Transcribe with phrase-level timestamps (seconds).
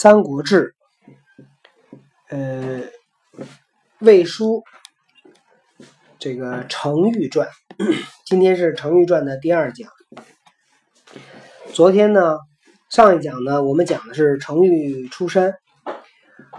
[0.00, 0.76] 三国志》
[2.28, 2.82] 呃，
[3.98, 4.62] 魏书
[6.20, 7.48] 这个程昱传，
[8.24, 9.90] 今天是程昱传的第二讲。
[11.72, 12.38] 昨天呢，
[12.88, 15.56] 上一讲呢，我们讲的是程昱出山，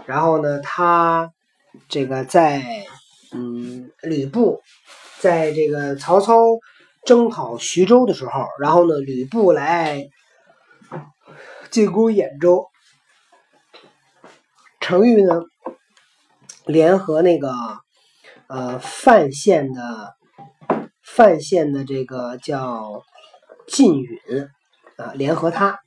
[0.04, 1.32] 然后呢，他
[1.88, 2.62] 这个在
[3.32, 4.60] 嗯吕布
[5.18, 6.36] 在这个曹操
[7.06, 10.10] 征讨徐州的时候，然后呢，吕布来
[11.70, 12.69] 进攻兖州。
[14.80, 15.42] 程昱呢，
[16.64, 17.52] 联合那个
[18.48, 20.14] 呃范县的
[21.02, 23.02] 范县的这个叫
[23.68, 24.18] 晋允
[24.96, 25.78] 啊，联合他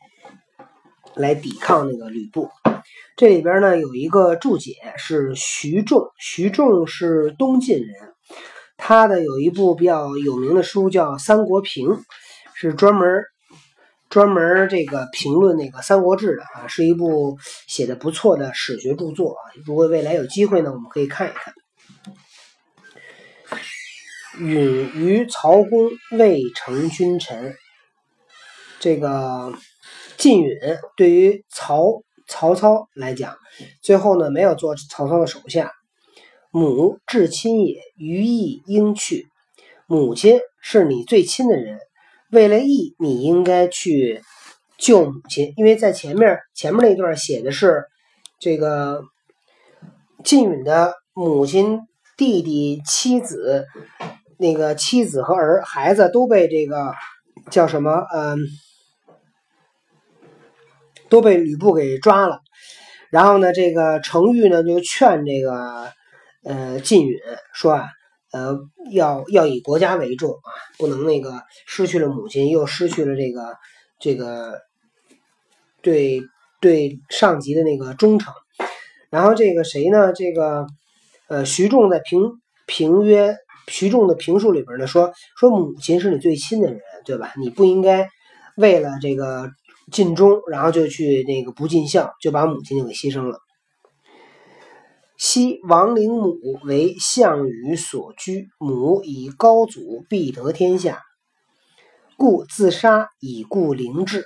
[1.15, 2.49] 来抵抗那个吕布。
[3.17, 7.87] 这里边呢有一个注解是徐仲，徐仲是东晋人，
[8.77, 11.87] 他的有一部比较有名的书叫《三国评》，
[12.53, 13.23] 是专门。
[14.13, 19.41] 专门这个评论那个《三国志》的啊，是一部写的不错的史学著作啊。
[19.65, 21.51] 如果未来有机会呢，我们可以看一看。
[24.39, 27.55] 允于曹公未成君臣，
[28.79, 29.51] 这个
[30.15, 30.59] 晋允
[30.95, 33.35] 对于曹曹操来讲，
[33.81, 35.71] 最后呢没有做曹操的手下。
[36.51, 39.25] 母至亲也，于义应去。
[39.87, 41.79] 母亲是你最亲的人。
[42.33, 44.23] 为了义，你应该去
[44.79, 47.83] 救母亲，因为在前面前面那段写的是
[48.39, 49.03] 这个
[50.23, 51.81] 晋允的母亲、
[52.17, 53.67] 弟弟、妻子，
[54.39, 56.95] 那个妻子和儿孩子都被这个
[57.51, 58.03] 叫什么？
[58.15, 58.39] 嗯，
[61.09, 62.39] 都被吕布给抓了。
[63.11, 65.91] 然后呢，这个程昱呢就劝这个
[66.43, 67.19] 呃晋允
[67.53, 67.89] 说啊。
[68.33, 68.59] 呃，
[68.91, 70.49] 要要以国家为重啊，
[70.79, 73.55] 不能那个失去了母亲，又失去了这个
[73.99, 74.59] 这个
[75.83, 76.23] 对
[76.59, 78.33] 对上级的那个忠诚。
[79.11, 80.11] 然后这个谁呢？
[80.13, 80.65] 这个
[81.27, 83.37] 呃，徐仲在评评约，
[83.67, 87.33] 徐仲的评述里边呢说说母亲是你最亲的人，对吧？
[87.39, 88.09] 你不应该
[88.57, 89.51] 为了这个
[89.91, 93.37] 尽忠，然后就去那个不尽孝，就把母亲就给牺牲了。
[95.25, 100.99] 昔王陵母为项羽所居，母以高祖必得天下，
[102.17, 104.25] 故自杀以固陵志。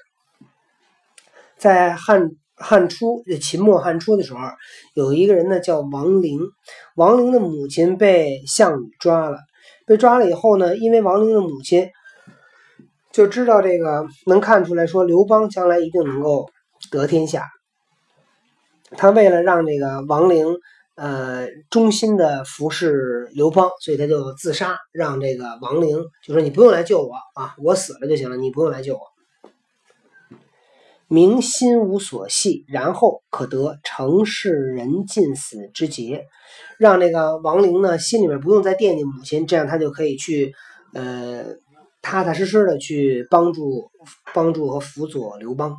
[1.56, 4.40] 在汉汉初，秦末汉初的时候，
[4.96, 6.40] 有一个人呢叫王陵，
[6.96, 9.38] 王陵的母亲被项羽抓了，
[9.86, 11.92] 被抓了以后呢，因为王陵的母亲
[13.12, 16.50] 就知道这个，能看出来说刘邦将来一定能够
[16.90, 17.46] 得天下，
[18.94, 20.58] 他为了让这个王陵。
[20.98, 29.02] 呃，忠心的服侍刘邦，所以他就自杀，让这个王陵就说：“你不用来救我啊，我死了就行了，你不用来救我。”
[31.08, 36.26] 明心无所系，然后可得成世人尽死之节，
[36.80, 40.56] 让这个王陵呢心里面不用再惦记母亲，这样他就可以去
[40.96, 41.46] 呃
[42.02, 43.92] 踏踏实实的去帮助
[44.34, 45.78] 帮助和辅佐刘邦。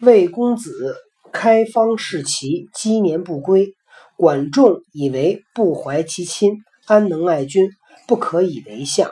[0.00, 0.96] 魏公子。
[1.32, 3.74] 开方视其积年不归，
[4.16, 7.70] 管仲以为不怀其亲，安能爱君？
[8.06, 9.10] 不可以为相。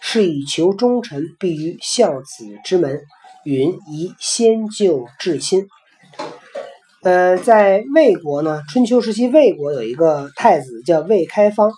[0.00, 3.02] 是以求忠臣，必于孝子之门。
[3.44, 5.68] 允宜先救至亲。
[7.02, 11.70] 呃，在魏国呢，春秋时期，魏国有一个太子叫魏开方。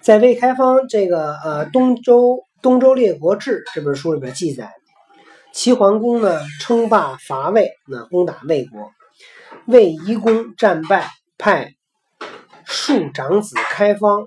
[0.00, 4.72] 在魏开方这个呃《东周东周列国志》这本书里边记载。
[5.52, 8.90] 齐桓公呢称霸伐魏，那攻打魏国，
[9.66, 11.74] 魏夷公战败，派
[12.64, 14.26] 庶长子开方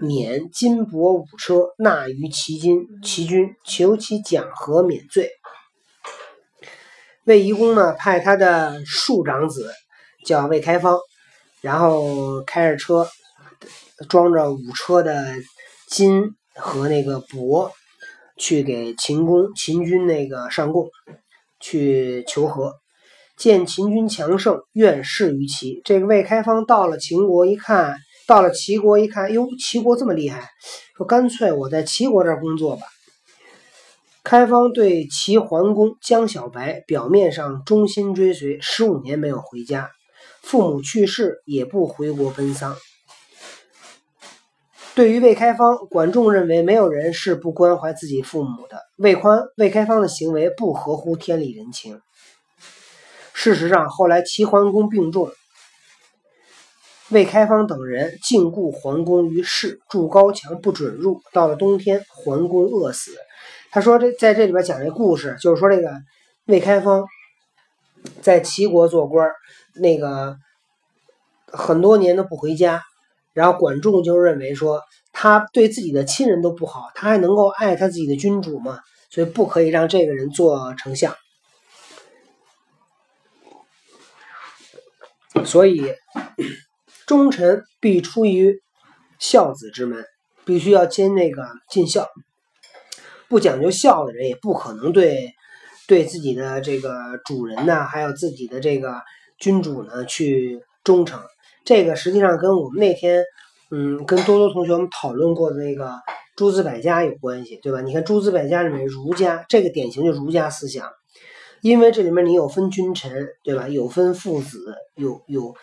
[0.00, 5.30] 免金帛五车，纳于齐军，齐军求其讲和免罪。
[7.24, 9.70] 魏夷公呢派他的庶长子
[10.24, 10.98] 叫魏开方，
[11.60, 13.08] 然后开着车，
[14.08, 15.34] 装着五车的
[15.88, 17.72] 金和那个伯。
[18.36, 20.88] 去给秦公、秦军那个上贡，
[21.60, 22.74] 去求和。
[23.36, 25.80] 见秦军强盛，愿事于齐。
[25.84, 27.96] 这个魏开方到了秦国一看，
[28.26, 30.48] 到了齐国一看，哟，齐国这么厉害，
[30.96, 32.82] 说干脆我在齐国这儿工作吧。
[34.24, 39.92] 开方对齐桓公江小白表面上忠心追随，十五年没有回家，
[40.42, 42.76] 父母去世也不回国奔丧。
[44.94, 48.80] 对于魏开方，管仲认为没有人是不关怀自己父母的。
[48.96, 52.00] 魏宽、魏开方的行为不合乎天理人情。
[53.32, 55.32] 事实上，后来齐桓公病重，
[57.10, 61.20] 魏开方等人禁锢桓公于室，筑高墙不准入。
[61.32, 63.10] 到了冬天，桓公饿死，
[63.72, 65.90] 他说这在这里边讲这故事，就是说这个
[66.46, 67.04] 魏开方
[68.22, 69.28] 在齐国做官，
[69.74, 70.36] 那个
[71.46, 72.80] 很多年都不回家，
[73.34, 74.80] 然后管仲就认为说
[75.12, 78.80] 他对自己的亲人都不好，他还能够爱他自己的君主吗？
[79.10, 81.14] 所以不可以让这个人做丞相。
[85.44, 85.92] 所以
[87.06, 88.62] 忠臣必出于
[89.18, 90.04] 孝子之门，
[90.44, 92.08] 必须要兼那个尽孝。
[93.28, 95.32] 不讲究孝的人，也不可能对
[95.86, 99.02] 对自己的这个主人呢，还有自己的这个
[99.38, 101.20] 君主呢去忠诚。
[101.64, 103.24] 这个实际上跟我们那天
[103.70, 105.92] 嗯跟多多同学们讨论过的那个
[106.36, 107.80] 诸子百家有关系，对吧？
[107.80, 110.88] 你看诸子百家里面儒家这个典型就儒家思想。
[111.60, 113.66] 因为这里面你有分君臣，对吧？
[113.68, 115.54] 有分父子，有有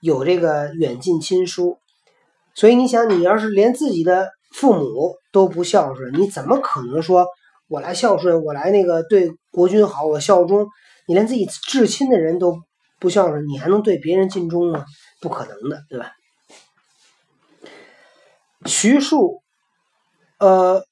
[0.00, 1.78] 有这个远近亲疏，
[2.54, 7.26] 所以你想，你要是连自己的父母都不孝顺，你怎么可能说
[7.68, 10.66] 我来孝顺，我来那个对国君好，我效忠？
[11.08, 12.58] 你连自己至亲的人都
[13.00, 14.84] 不孝顺，你还能对别人尽忠吗？
[15.20, 16.12] 不可能的，对吧？
[18.66, 19.42] 徐庶，
[20.38, 20.84] 呃。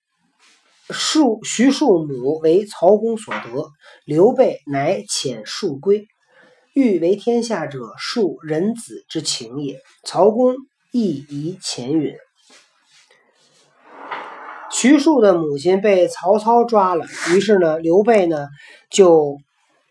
[0.90, 3.70] 庶徐庶母为曹公所得，
[4.04, 6.06] 刘备乃遣庶归。
[6.74, 9.80] 欲为天下者，庶人子之情也。
[10.04, 10.54] 曹公
[10.92, 12.14] 亦宜前允。
[14.70, 18.48] 徐庶的母亲被曹操抓了，于是呢，刘备呢
[18.90, 19.38] 就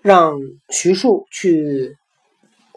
[0.04, 0.38] 让
[0.70, 1.98] 徐庶去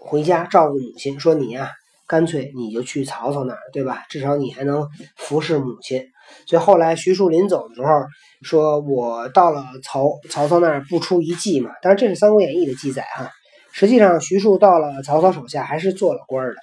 [0.06, 1.70] 回家照顾母亲，说你呀，
[2.06, 4.04] 干脆你就去曹操那儿，对吧？
[4.08, 6.06] 至少你还能服侍母亲。
[6.46, 8.04] 所以后来徐庶临走的时候
[8.42, 13.30] 说：“我到了曹曹操那儿不出一计嘛。”当然这是《三国演义》的记载哈。
[13.72, 16.56] 实际上徐庶到了曹操手下还是做了官的。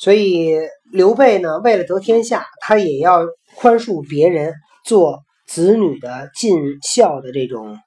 [0.00, 0.56] 所以
[0.90, 3.26] 刘备呢，为了得天下，他也要
[3.56, 7.78] 宽恕别人做子女的尽孝的这种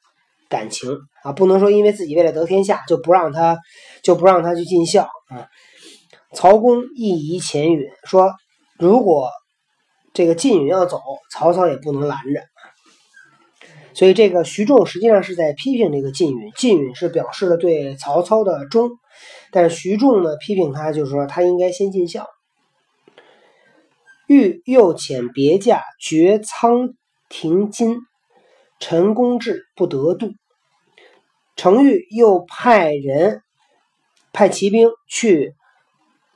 [0.47, 0.89] 感情
[1.25, 3.57] 啊，不能说因为自己为了得天下就不让他
[4.03, 5.47] 就不让他去尽孝啊。
[6.35, 8.31] 曹公亦宜前允，说
[8.77, 9.31] 如果
[10.13, 11.01] 这个晋允要走，
[11.31, 12.41] 曹操也不能拦着。
[13.95, 18.91] 所以这个徐仲实际上是在批评这个晋允，晋允是表示了对曹操的忠，
[19.51, 22.27] 但是徐仲呢批评他，就是说他应该先尽孝。
[24.27, 26.93] 欲又遣别驾绝仓
[27.29, 27.97] 亭津，
[28.79, 30.31] 陈公至不得渡。
[31.55, 33.41] 程昱又派人
[34.33, 35.55] 派骑兵去。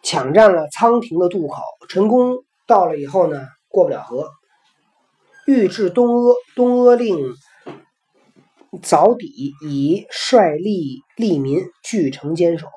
[0.01, 4.29] 抢占了仓亭的渡口，陈宫到了以后呢，过不了河。
[5.45, 7.17] 欲至东阿，东阿令
[8.81, 12.67] 早抵，以率吏吏民据城坚守。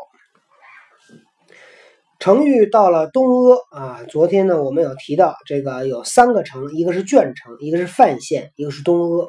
[2.18, 3.24] 程昱到了东
[3.70, 9.28] 阿啊，昨天呢，我们有提到这个有三个城，一个是鄄城，一个是范县，一个是东阿。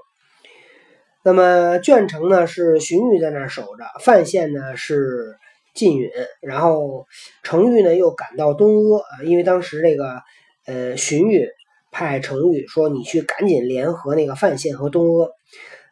[1.24, 5.38] 那么鄄城呢是荀彧在那儿守着，范县呢是。
[5.76, 7.08] 晋允，然后
[7.42, 10.22] 程昱呢又赶到东阿啊，因为当时这个
[10.68, 11.48] 呃荀彧
[11.90, 15.30] 派程昱说你去赶紧联合那个范县和东阿，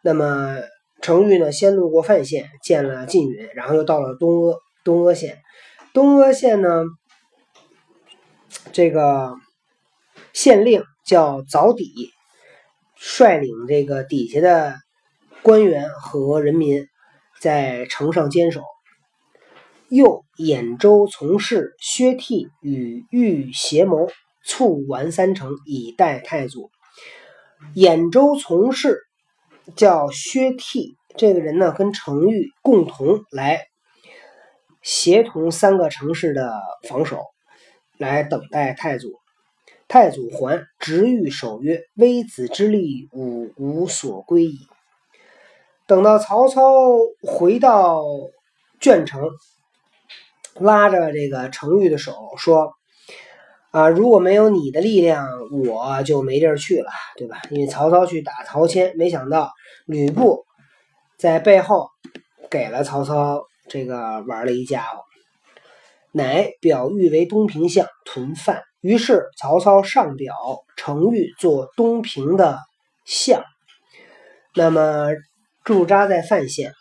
[0.04, 0.60] 那么
[1.02, 5.40] 程昱呢先路过范县见了晋允，然后又到了东阿东阿县，
[5.96, 6.84] 东阿县呢
[8.72, 9.34] 这个
[10.32, 12.12] 县令叫早底，
[12.96, 14.76] 率领这个底下的
[15.44, 16.88] 官员和人民
[17.40, 18.62] 在城上坚守。
[19.90, 24.08] 又兖州从事薛悌与豫协谋，
[24.46, 26.70] 促完三城，以待太祖。
[27.76, 29.00] 兖州从事
[29.76, 33.62] 叫薛悌，这个人呢，跟程昱共同来
[34.82, 37.20] 协同三个城市的防守，
[37.98, 39.20] 来等待太祖。
[39.90, 44.60] 太祖还，执玉守曰：“微子之力，吾无所归矣。”
[45.92, 46.62] 等到曹操
[47.22, 48.02] 回到
[48.80, 49.30] 鄄城。
[50.56, 52.72] 拉着这个程昱的手说
[53.72, 57.42] ：“啊，如果没有你的力量，我就没地儿去了，对吧？
[57.50, 59.52] 因为曹操去打曹谦，没想到
[59.86, 60.46] 吕布
[61.18, 61.90] 在背后
[62.50, 65.04] 给了曹操这个玩了一家伙，
[66.14, 68.62] 乃表誉为东平相，屯范。
[68.80, 70.34] 于是曹操上表
[70.78, 72.60] 程昱做东平的
[73.04, 73.44] 相，
[74.56, 75.10] 那么
[75.64, 76.74] 驻扎在范县。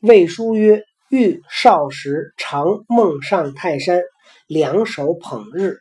[0.00, 4.02] 魏书曰。”欲少时常梦上泰山，
[4.46, 5.78] 两手捧日。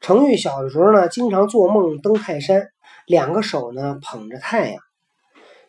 [0.00, 2.66] 程昱小的时候呢，经常做梦登泰山，
[3.06, 4.82] 两个手呢捧着太阳。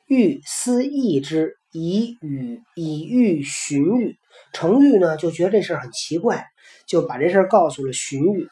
[0.07, 4.15] 欲思义之，以与以欲荀彧。
[4.51, 6.47] 程昱呢就觉得这事很奇怪，
[6.87, 8.47] 就把这事告诉了荀彧。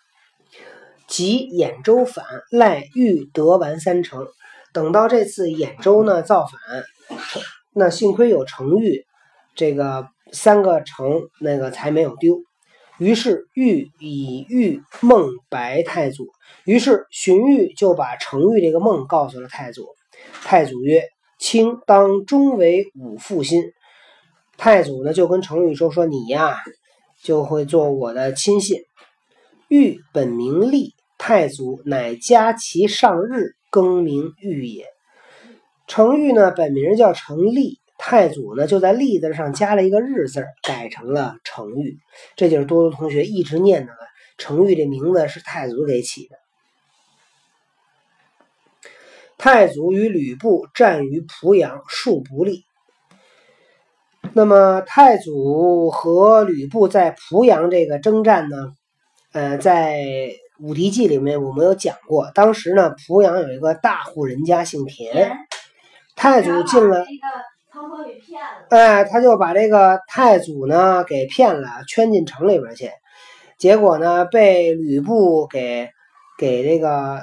[1.08, 4.27] 即兖州反，赖欲得完三成。
[4.77, 7.17] 等到这次兖州呢造反，
[7.74, 9.07] 那幸亏有程昱，
[9.55, 12.38] 这个三个城那个才没有丢。
[13.00, 16.27] 于是欲以欲梦白太祖，
[16.63, 19.88] 于是荀彧就把程昱这个梦告诉了太祖。
[20.43, 21.05] 太祖曰
[21.41, 23.63] ：“卿当终为吾腹心。”
[24.60, 26.55] 太祖呢就跟程昱说：“说你呀，
[27.24, 28.81] 就会做我的亲信。”
[29.69, 34.86] 玉本名立，太祖乃加其上日，更名玉也。
[35.88, 37.79] 程昱呢本名叫程立。
[38.00, 41.98] 太祖呢，就在“立”字上加了一个“日”字，改成了程昱。
[42.36, 43.98] 这就是多多同学一直念叨的
[44.38, 46.38] 程昱这名字是太祖给起的。
[49.36, 52.65] 太祖与吕布战于濮阳，数不利。
[54.34, 58.74] 那么太祖和吕布在濮阳这个征战呢，
[59.34, 59.96] 呃，在
[60.60, 65.38] 《武帝记》里面我们有讲过，当时呢，濮阳有一个大户人家姓田，
[66.16, 67.06] 太祖进了。
[68.70, 72.90] 哎，他就把这个太祖呢给骗了，圈进城里边去。
[73.60, 75.90] 结果呢，被吕布给
[76.38, 77.22] 给这个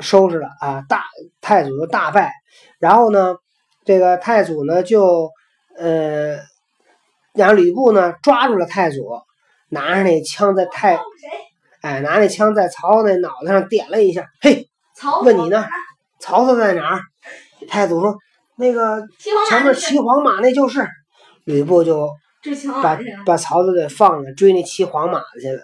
[0.00, 0.82] 收拾了啊！
[0.88, 1.04] 大
[1.40, 2.32] 太祖就大败。
[2.78, 3.36] 然后呢，
[3.84, 5.30] 这个太祖呢就
[5.78, 6.38] 呃，
[7.34, 9.20] 让吕布呢抓住了太祖，
[9.68, 10.98] 拿着那枪在太
[11.86, 14.26] 哎，拿那枪在曹操那脑袋上点了一下。
[14.40, 14.68] 嘿，
[15.22, 15.64] 问你呢？
[16.18, 17.00] 曹操在哪儿？
[17.68, 18.16] 太祖说。
[18.56, 19.06] 那个
[19.48, 20.84] 前面骑黄马那就是，
[21.44, 22.10] 吕布就
[22.82, 25.62] 把把曹操给放了，追那骑黄马的去了。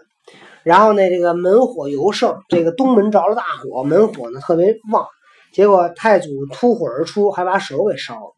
[0.62, 5.08] 然后呢，这个门火尤盛，这个东门着了大火，门火呢特别旺。
[5.52, 8.32] 结果太祖突火而出，还把手给烧了。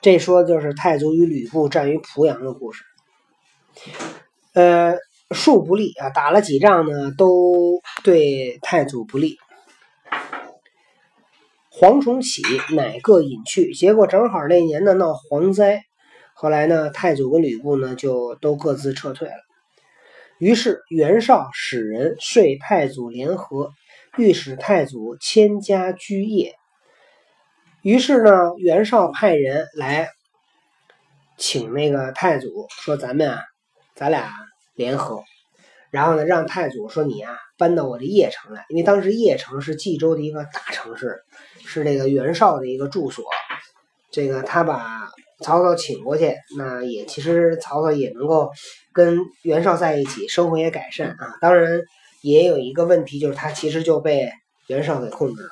[0.00, 2.84] 这说的就是太祖与吕布战于濮阳的故事。
[4.54, 4.94] 呃，
[5.30, 9.36] 数不利啊，打了几仗呢，都对太祖不利。
[11.70, 12.42] 蝗虫起，
[12.74, 13.72] 乃各隐去。
[13.72, 15.84] 结果正好那年呢闹蝗灾，
[16.34, 19.34] 后来呢太祖跟吕布呢就都各自撤退了。
[20.38, 23.70] 于是袁绍使人说太祖联合，
[24.16, 26.54] 欲使太祖迁家居业。
[27.82, 30.08] 于是呢袁绍派人来
[31.36, 33.42] 请那个太祖说：“咱们啊，
[33.94, 34.32] 咱俩
[34.78, 35.22] 联合。”
[35.92, 41.22] 然后呢让太祖说：“你啊搬到我的邺城来，因为当时邺城是冀州的一个大城市。”
[41.70, 43.26] 是这个袁绍的一个住所，
[44.10, 45.10] 这个他把
[45.44, 48.50] 曹操请过去，那也其实曹操也能够
[48.94, 51.36] 跟袁绍在一起，生活也改善啊。
[51.42, 51.82] 当然
[52.22, 54.30] 也有一个问题，就是他其实就被
[54.68, 55.50] 袁绍给控制了。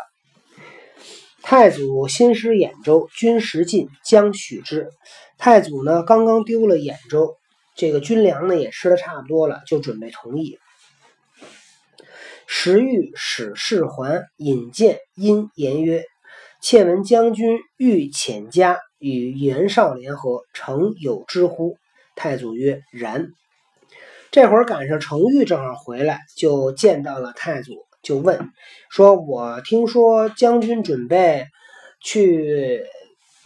[1.43, 4.89] 太祖新失兖州，军食尽，将许之。
[5.37, 7.37] 太祖呢刚刚丢了兖州，
[7.77, 10.59] 这个军粮呢也吃的差不多了，就准备同意。
[12.47, 16.05] 时欲使士还，引荐因言曰
[16.63, 21.77] ：“妾闻将军欲遣家与袁绍联合，诚有之乎？”
[22.17, 23.29] 太祖曰：“然。”
[24.33, 28.51] 这会儿赶上程昱正好回来，就见到了太祖，就问
[28.91, 31.47] 说：“我听说将军准备
[32.01, 32.85] 去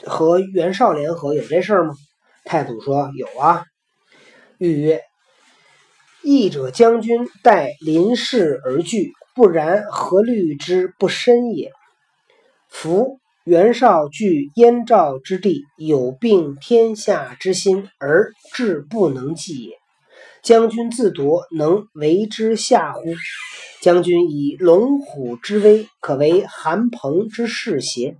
[0.04, 1.94] 和袁绍联合，有这事儿吗？”
[2.44, 3.64] 太祖说：“有啊。”
[4.62, 5.00] 欲曰。
[6.22, 11.72] 义者将军待临事而惧，不然何虑之不深也？
[12.68, 19.78] 夫袁绍据燕赵之地，有并天下之心，而志不能济也。
[20.42, 23.00] 将军自夺，能为之下乎？
[23.80, 28.18] 将军以龙虎之威，可为韩彭之势邪？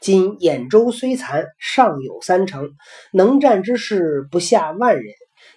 [0.00, 2.72] 今兖州虽残，尚有三城，
[3.12, 5.04] 能战之士不下万人。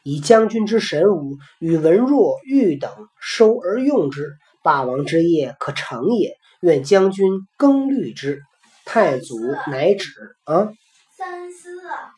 [0.03, 6.35] 以将军之神武，与文若、玉等收而用之，霸王之业可成也。
[6.61, 7.27] 愿将军
[7.57, 8.41] 更虑之。
[8.85, 10.11] 太祖乃止。
[10.43, 10.71] 啊，
[11.17, 12.11] 三思啊。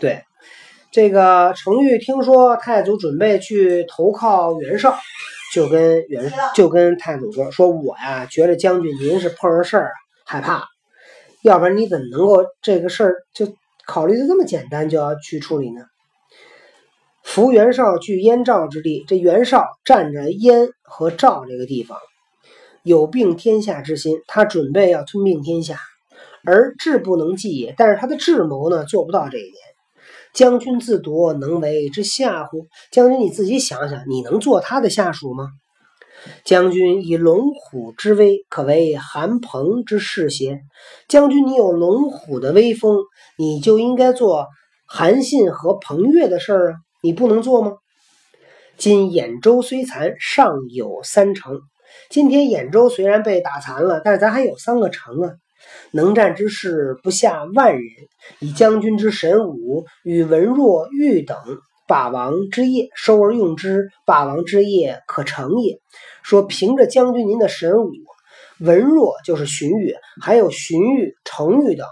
[0.00, 0.22] 对，
[0.90, 4.96] 这个程昱听说太祖准备去投靠袁绍，
[5.52, 9.92] 就跟袁就跟太祖说：“说我呀，觉得将军您是碰上事儿
[10.24, 10.64] 害怕，
[11.42, 13.54] 要不然你怎么能够这个事儿就
[13.86, 15.82] 考虑的这么简单，就要去处理呢？”
[17.24, 21.98] 扶袁绍据燕赵之地，这袁绍占着燕和赵这个地方，
[22.84, 25.80] 有并天下之心，他准备要吞并天下，
[26.44, 27.74] 而智不能济也。
[27.76, 29.54] 但是他的智谋呢，做不到这一点。
[30.32, 32.66] 将军自夺，能为之下乎？
[32.92, 35.48] 将军你自己想想，你能做他的下属吗？
[36.44, 40.60] 将军以龙虎之威，可为韩彭之士邪？
[41.08, 42.98] 将军你有龙虎的威风，
[43.38, 44.46] 你就应该做
[44.86, 46.76] 韩信和彭越的事儿啊。
[47.04, 47.76] 你不能做吗？
[48.78, 51.60] 今兖州虽残，尚有三城。
[52.08, 55.34] 今天兖州虽然被打残了，但是咱还有三个城啊。
[55.92, 57.82] 能战之士不下万人，
[58.38, 61.36] 以将军之神武与文若玉等
[61.86, 65.78] 霸王之业，收而用之，霸王之业可成也。
[66.22, 67.90] 说凭着将军您的神武，
[68.60, 71.86] 文若就是荀彧，还有荀彧、程昱等，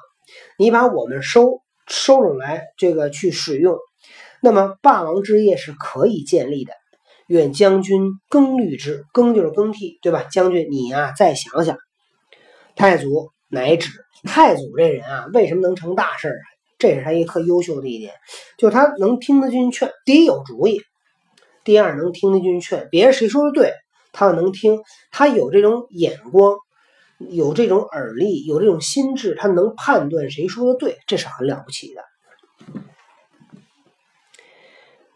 [0.57, 3.77] 你把我们收收拢来，这个去使用，
[4.43, 6.73] 那么霸王之业是可以建立的。
[7.29, 10.25] 愿将军更虑之，更就是更替，对吧？
[10.25, 11.79] 将军你呀，再想想。
[12.77, 13.31] 太祖。
[13.55, 13.91] 乃止
[14.25, 16.45] 太祖这人啊，为什么能成大事啊？
[16.79, 18.15] 这是他一特优秀的一点，
[18.57, 19.93] 就他能听得进劝。
[20.07, 20.81] 第一有主意，
[21.65, 22.89] 第二能听得进劝。
[22.91, 23.75] 别人谁说的对，
[24.11, 24.81] 他能听。
[25.11, 26.57] 他有这种眼光，
[27.19, 32.03] 有这种耳力，有这种心智，他能判断谁说的对，这是很了不起的。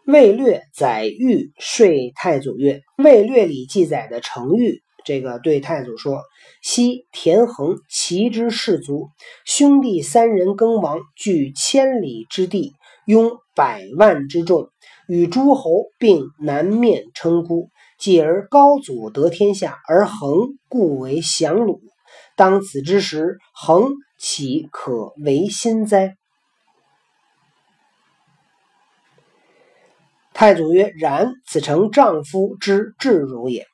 [0.07, 1.85] 魏略载誉说
[2.15, 6.21] 太祖曰：“魏略里记载的成语。”这个对太祖说
[6.63, 9.09] ：“昔田横齐之士卒，
[9.45, 12.71] 兄弟三人耕亡，据千里之地，
[13.05, 14.69] 拥百万之众，
[15.09, 17.67] 与诸侯并南面称孤。
[17.99, 21.81] 继而高祖得天下，而横故为降虏。
[22.37, 26.15] 当此之时，横岂可为心哉？”
[30.37, 33.65] 太祖曰：“然，此诚丈夫之至辱也。”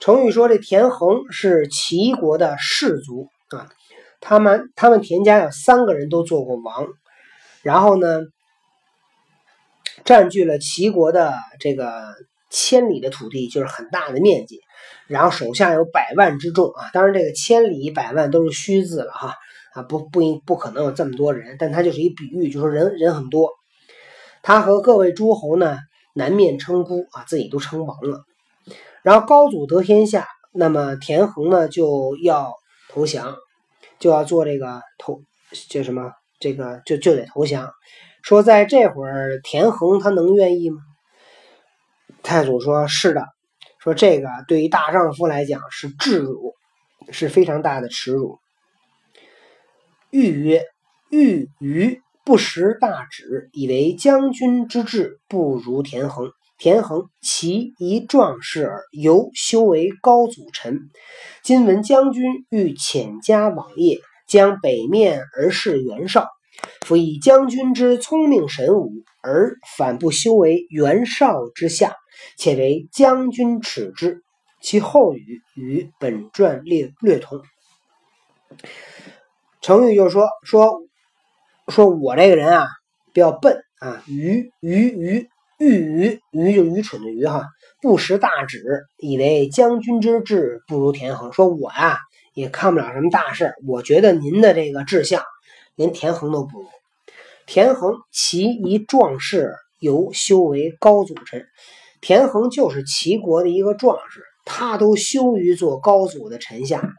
[0.00, 3.68] 程昱说：“这田横是齐国的士族啊，
[4.20, 6.88] 他们他们田家有三个人都做过王，
[7.60, 8.22] 然后呢，
[10.06, 12.14] 占据了齐国的这个
[12.48, 14.62] 千里的土地，就是很大的面积，
[15.08, 16.88] 然后手下有百万之众啊。
[16.94, 19.34] 当然，这个千里百万都是虚字了哈
[19.74, 23.50] 啊，不不应不可能有这么多人，但他就是一比喻，就说人人很多。
[24.46, 25.76] 他和各位诸侯呢，
[26.14, 28.22] 南面称孤啊，自己都称王了。”
[29.02, 32.54] 然后高祖得天下，那么田横呢就要
[32.88, 33.34] 投降，
[33.98, 35.20] 就要做这个投，
[35.68, 36.12] 叫什么？
[36.38, 37.72] 这个就就得投降。
[38.22, 40.78] 说在这会儿，田横他能愿意吗？
[42.22, 43.26] 太祖说：“是的。”
[43.82, 46.54] 说这个对于大丈夫来讲是至辱，
[47.10, 48.38] 是非常大的耻辱。
[50.10, 50.62] 欲曰
[51.10, 60.80] ：“欲于不识大旨，以为将军之志不如田横。”田横其一壮士耳，犹修为高祖臣。
[61.44, 66.26] 今闻将军欲遣家往业，将北面而视袁绍。
[66.80, 68.90] 夫以将军之聪明神武，
[69.22, 71.94] 而反不修为袁绍之下，
[72.38, 74.22] 且为将军耻之。
[74.62, 77.42] 其后语与本传略略同。
[79.60, 80.80] 程昱就说说
[81.68, 82.68] 说我这个人啊，
[83.12, 85.28] 比较笨啊，愚愚愚。
[85.58, 87.46] 愚愚愚就愚蠢的愚哈，
[87.80, 88.62] 不识大旨，
[88.98, 91.32] 以为将军之志不如田横。
[91.32, 91.96] 说我呀
[92.34, 95.22] 也看不了什么大事，我觉得您的这个志向
[95.74, 96.66] 连田横都不如。
[97.46, 101.46] 田横其一壮士，由修为高祖臣。
[102.02, 106.92] 田横就是齐国的一个壮士，他都羞于做高祖的臣下。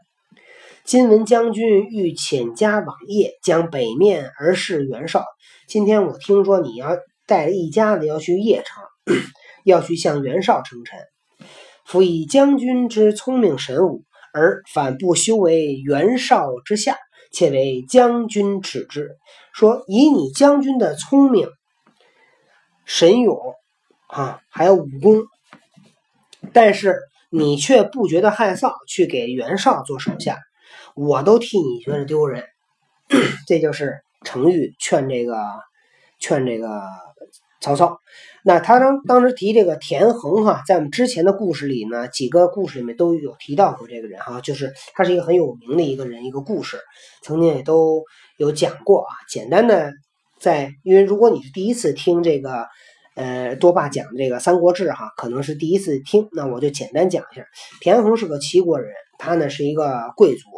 [0.88, 5.22] 今闻将军欲遣家往谒，将北面而视袁绍。
[5.66, 6.96] 今天我听说你要。
[7.26, 8.82] 带一家子要去邺城，
[9.66, 10.98] 要去向袁绍称臣。
[11.84, 16.96] 夫以将军之聪明神武，而反不修为袁绍之下，
[17.32, 19.10] 且为将军耻之。
[19.52, 21.50] 说以你将军的聪明、
[22.86, 23.38] 神勇
[24.06, 25.24] 啊，还有武功，
[26.54, 26.96] 但是
[27.28, 30.38] 你却不觉得害臊，去给袁绍做手下，
[30.98, 32.44] 我都替你觉得丢人。
[33.46, 35.36] 这就是程昱劝这个，
[36.18, 36.82] 劝这个。
[37.60, 37.98] 曹操，
[38.44, 46.78] 那他当当时提这个田横哈，在我们之前的故事里呢，几个故事里面都有提到过这个人哈，就是他是一个很有名的一个人，一个故事，
[47.24, 48.04] 曾经也都
[48.36, 49.08] 有讲过啊。
[49.28, 49.92] 简单的
[50.38, 52.68] 在，因为如果你是第一次听这个，
[53.16, 57.44] 呃，多爸讲这个《三国志》哈，可能是第一次听，那我就简单讲一下。
[57.80, 60.48] 田横是个齐国人，他呢是一个贵族，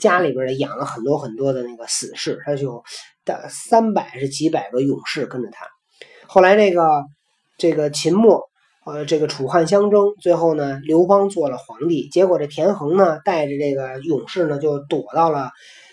[0.00, 2.82] 家里边呢养了很多很多的那个死士，他就
[3.24, 5.66] 的三百是几百个勇士跟着他。
[6.26, 7.04] 后来这个
[7.58, 8.42] 这个秦末，
[8.84, 12.08] 呃，这个楚汉相争，最后呢，刘邦做了皇帝。
[12.08, 15.50] 结果这田横呢，带着这个勇士呢，就躲到了，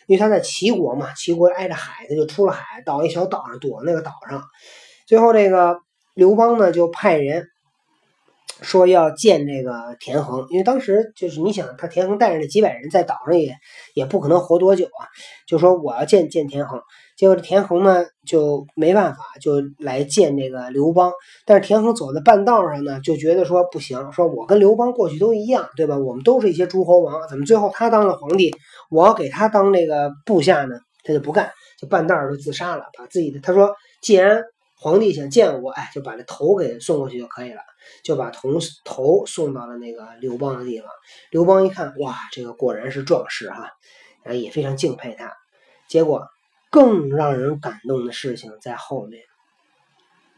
[0.08, 4.44] 因为他在齐国嘛，齐国挨着海，他就出了海，到一小岛上躲那个岛上。
[5.06, 5.78] 最后这个
[6.14, 7.48] 刘邦呢，就派人
[8.62, 13.56] 说要见这个田横，因为当时就是你想，他田横带着那几百人在岛上也
[13.94, 15.08] 也不可能活多久啊，
[15.48, 16.82] 就说我要见见田横。
[17.16, 21.12] 结果这田横呢就没办法，就来见这个刘邦。
[21.46, 25.98] 但是田横走在半道上呢，就觉得说不行，说我跟刘邦过去都一样，对吧？
[25.98, 28.52] 我们都是一些诸侯王，怎么最后他当了皇帝，
[28.90, 30.76] 我要给他当那个部下呢？
[31.04, 34.42] 他就不干，就半道就自杀了，把自己的他说，既然
[34.84, 37.62] 皇帝想见我，哎，就把这头给送过去就可以了，
[38.04, 40.90] 就把头头送到了那个刘邦的地方。
[41.32, 43.72] 刘邦一看，哇，这个果然是壮士哈，
[44.24, 45.34] 然后也非常敬佩他。
[45.88, 46.28] 结果。
[46.74, 49.22] 更让人感动的事情在后面，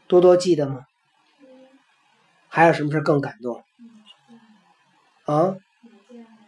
[0.06, 0.84] 多多记得吗？
[2.48, 3.64] 还有什么事更感动？
[5.24, 5.56] 啊？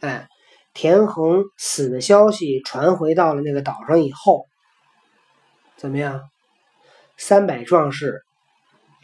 [0.00, 0.28] 哎，
[0.74, 4.46] 田横死的消息传回到了那个岛上以后，
[5.78, 6.20] 怎么样？
[7.18, 8.22] 三百壮士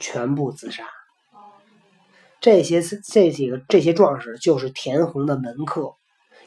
[0.00, 0.88] 全部自杀。
[2.40, 2.81] 这些
[3.12, 5.92] 这几个这些壮士就是田横的门客，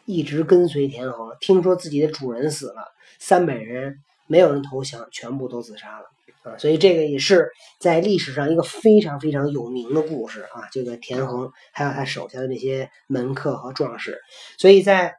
[0.06, 1.36] 一直跟随田横。
[1.40, 2.84] 听说自己的主人死了，
[3.20, 4.00] 三百人。
[4.30, 6.06] 没有人投降，全部都自杀了
[6.44, 6.58] 啊！
[6.58, 7.50] 所以这个也是
[7.80, 10.68] 在历史上一个非常非常有名的故事啊。
[10.70, 14.20] 这个田横还有他手下的那些门客和壮士，
[14.58, 15.16] 所以在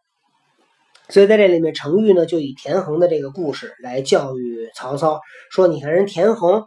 [1.09, 6.65] 所以在这里面，程昱呢就以田横的这个故事来教育曹操，说：“你看人田横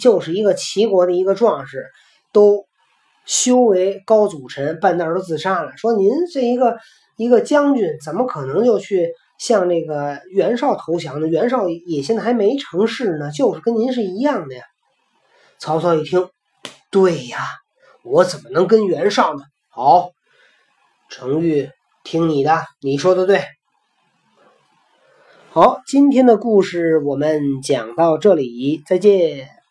[0.00, 1.86] 就是一个齐国的一个壮士，
[2.32, 2.64] 都
[3.24, 5.76] 修为高祖臣，半道都自杀了。
[5.76, 6.78] 说您这一个
[7.16, 14.62] 一个将军，怎么可能就去？”向那个袁绍投降呢，袁绍也现在还没成事呢，就是跟您是一样的呀。
[15.58, 16.28] 曹操一听，
[16.92, 17.40] 对呀，
[18.04, 19.42] 我怎么能跟袁绍呢？
[19.68, 20.10] 好，
[21.10, 21.68] 程昱
[22.04, 23.42] 听你的，你说的对。
[25.54, 29.63] 好，今天的故事我们讲到这里，再见。